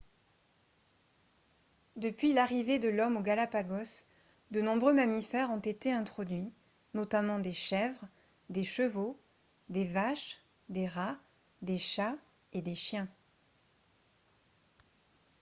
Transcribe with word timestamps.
depuis 1.95 2.33
l'arrivée 2.33 2.79
de 2.79 2.89
l'homme 2.89 3.17
aux 3.17 3.21
galapagos 3.21 4.05
de 4.49 4.59
nombreux 4.59 4.93
mammifères 4.93 5.51
ont 5.51 5.59
été 5.59 5.93
introduits 5.93 6.51
notamment 6.95 7.37
des 7.37 7.53
chèvres 7.53 8.09
des 8.49 8.63
chevaux 8.63 9.15
des 9.69 9.85
vaches 9.85 10.39
des 10.69 10.87
rats 10.87 11.19
des 11.61 11.77
chats 11.77 12.17
et 12.51 12.63
des 12.63 12.73
chiens 12.73 13.07